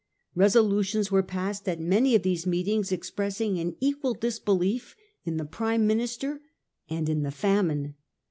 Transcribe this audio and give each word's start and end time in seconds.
Kesolutions 0.35 1.11
were 1.11 1.21
passed 1.21 1.69
at 1.69 1.79
many 1.79 2.15
of 2.15 2.23
these 2.23 2.47
meetings 2.47 2.91
expressing 2.91 3.59
an 3.59 3.75
equal 3.79 4.15
disbelief 4.15 4.95
in 5.25 5.37
the 5.37 5.45
Prime 5.45 5.85
Minister 5.85 6.41
and 6.89 7.07
in 7.07 7.21
the 7.21 7.29
famine. 7.29 7.93